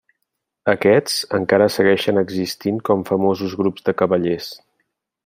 Aquests 0.71 1.17
encara 1.39 1.67
segueixen 1.75 2.21
existint 2.23 2.83
com 2.89 3.07
famosos 3.11 3.55
grups 3.63 3.87
de 3.91 3.99
cavallers. 4.01 4.49